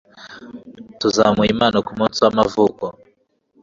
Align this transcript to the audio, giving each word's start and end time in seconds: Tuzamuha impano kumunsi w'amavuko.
Tuzamuha 0.99 1.49
impano 1.53 1.77
kumunsi 1.87 2.17
w'amavuko. 2.23 2.85